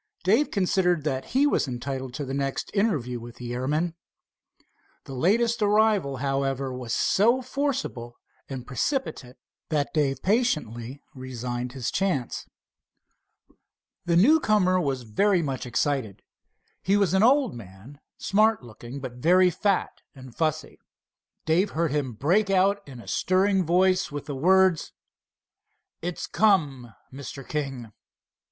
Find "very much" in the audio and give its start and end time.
15.03-15.67